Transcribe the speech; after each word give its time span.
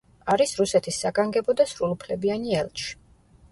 არის 0.35 0.53
რუსეთის 0.61 0.97
საგანგებო 1.03 1.55
და 1.61 1.69
სრულუფლებიანი 1.75 2.59
ელჩი. 2.65 2.91